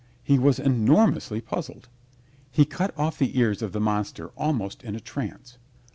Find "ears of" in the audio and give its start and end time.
3.37-3.71